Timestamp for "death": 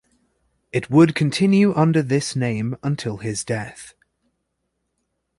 3.45-3.93